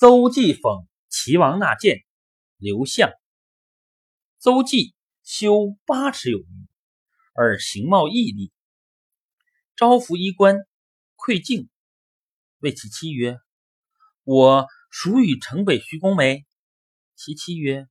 [0.00, 2.06] 邹忌讽齐王纳谏，
[2.56, 3.12] 刘向。
[4.38, 6.66] 邹忌修八尺有余，
[7.34, 8.50] 而形貌毅力。
[9.76, 10.56] 招服衣冠，
[11.16, 11.68] 窥镜，
[12.60, 13.40] 谓其妻曰
[14.24, 16.46] ：“我孰与城北徐公美？”
[17.14, 17.86] 其妻曰：“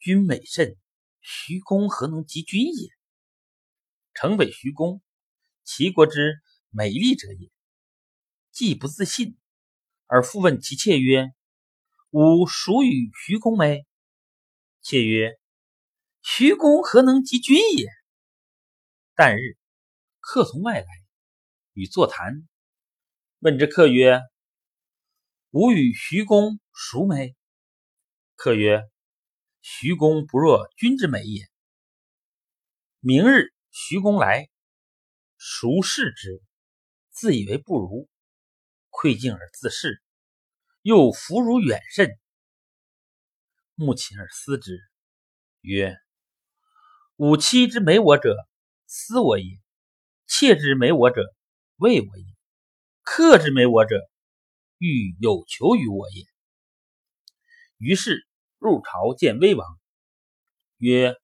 [0.00, 0.78] 君美甚，
[1.20, 2.88] 徐公何能及君也？”
[4.18, 5.02] 城北徐公，
[5.62, 6.40] 齐国之
[6.70, 7.50] 美丽者也。
[8.50, 9.36] 既不自信。
[10.06, 11.30] 而复问其妾曰
[12.10, 13.86] ：“吾孰与徐公美？”
[14.82, 15.38] 妾曰
[16.22, 17.88] ：“徐公何能及君也？”
[19.16, 19.56] 旦日，
[20.20, 20.86] 客从外来，
[21.72, 22.46] 与坐谈。
[23.38, 24.20] 问之客曰
[25.50, 27.34] ：“吾与徐公孰美？”
[28.36, 28.82] 客曰
[29.62, 31.48] ：“徐公不若君之美也。”
[33.00, 34.48] 明日，徐公来，
[35.36, 36.42] 孰视之，
[37.10, 38.08] 自以为不如。
[39.04, 40.02] 窥镜而自视，
[40.80, 42.18] 又弗如远甚。
[43.74, 44.80] 目寝而思之，
[45.60, 45.94] 曰
[47.16, 48.34] ：“吾妻之美我者，
[48.86, 49.60] 思我也；
[50.26, 51.20] 妾之美我者，
[51.76, 52.24] 畏我也；
[53.02, 54.00] 客之美我者，
[54.78, 56.24] 欲有求于我也。”
[57.76, 59.78] 于是入朝见威王，
[60.78, 61.14] 曰：“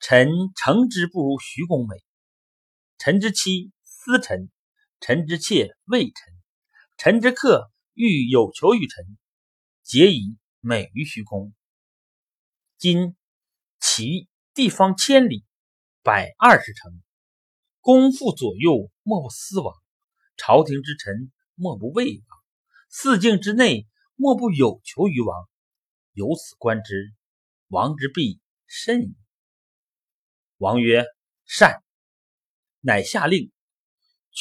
[0.00, 1.94] 臣诚之不如徐公美。
[2.98, 4.50] 臣之妻思臣。”
[5.02, 6.29] 臣之妾畏臣，
[7.02, 9.16] 臣之客欲有求于臣，
[9.82, 11.54] 皆以美于虚公。
[12.76, 13.16] 今
[13.80, 15.46] 其地方千里，
[16.02, 16.92] 百二十城，
[17.80, 19.74] 公父左右莫不思王，
[20.36, 22.38] 朝廷之臣莫不畏王，
[22.90, 25.48] 四境之内莫不有求于王。
[26.12, 27.14] 由此观之，
[27.68, 29.14] 王之必甚矣。
[30.58, 31.06] 王曰
[31.48, 31.82] ：“善。”
[32.84, 33.50] 乃下令。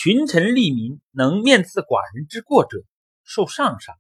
[0.02, 2.86] 群臣利民，能面刺寡人之过者，
[3.26, 3.96] 受上赏；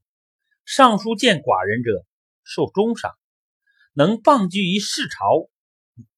[0.64, 2.06] 上书见寡人者，
[2.46, 3.12] 受中赏；
[3.92, 5.50] 能傍居于世朝，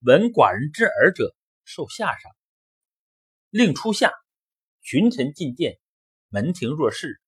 [0.01, 2.31] 闻寡人之耳者，受下赏。
[3.49, 4.11] 令初下，
[4.83, 5.79] 群臣进谏，
[6.29, 7.19] 门庭若市。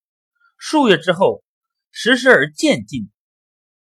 [0.60, 1.44] 数月之后，
[1.90, 3.10] 时时而渐进；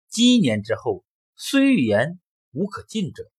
[0.09, 1.05] 积年之后，
[1.37, 2.19] 虽欲言，
[2.51, 3.31] 无可进者。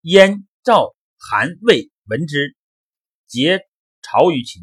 [0.00, 2.56] 燕、赵、韩、魏闻之，
[3.28, 3.67] 皆。
[4.10, 4.62] 朝于秦，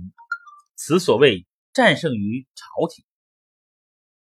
[0.76, 3.06] 此所谓战胜于朝廷。